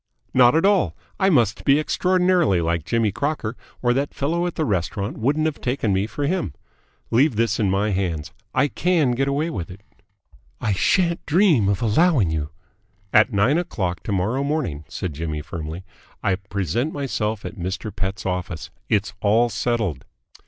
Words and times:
"Not 0.33 0.55
at 0.55 0.65
all. 0.65 0.95
I 1.19 1.29
must 1.29 1.63
be 1.63 1.77
extraordinarily 1.79 2.59
like 2.59 2.85
Jimmy 2.85 3.11
Crocker, 3.11 3.55
or 3.83 3.93
that 3.93 4.15
fellow 4.15 4.47
at 4.47 4.55
the 4.55 4.65
restaurant 4.65 5.19
wouldn't 5.19 5.45
have 5.45 5.61
taken 5.61 5.93
me 5.93 6.07
for 6.07 6.25
him. 6.25 6.55
Leave 7.11 7.35
this 7.35 7.59
in 7.59 7.69
my 7.69 7.91
hands. 7.91 8.31
I 8.51 8.67
can 8.67 9.11
get 9.11 9.27
away 9.27 9.51
with 9.51 9.69
it." 9.69 9.81
"I 10.59 10.73
shan't 10.73 11.23
dream 11.27 11.69
of 11.69 11.83
allowing 11.83 12.31
you" 12.31 12.49
"At 13.13 13.31
nine 13.31 13.59
o'clock 13.59 14.01
to 14.05 14.11
morrow 14.11 14.43
morning," 14.43 14.85
said 14.89 15.13
Jimmy 15.13 15.43
firmly, 15.43 15.83
"I 16.23 16.33
present 16.37 16.91
myself 16.91 17.45
at 17.45 17.59
Mr. 17.59 17.95
Pett's 17.95 18.25
office. 18.25 18.71
It's 18.89 19.13
all 19.21 19.49
settled." 19.49 20.03